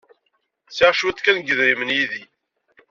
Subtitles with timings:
[0.71, 2.23] Sɛiɣ cwiṭ kan n yedrimen yid-i.